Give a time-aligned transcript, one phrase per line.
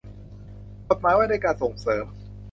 [0.87, 2.05] กฎหมายว่าด้วยการส่งเสริม